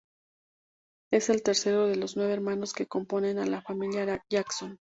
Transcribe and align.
Es 1.11 1.29
el 1.29 1.43
tercero 1.43 1.85
de 1.85 1.95
los 1.95 2.15
nueve 2.17 2.33
hermanos 2.33 2.73
que 2.73 2.87
componen 2.87 3.37
a 3.37 3.45
la 3.45 3.61
familia 3.61 4.19
Jackson. 4.31 4.79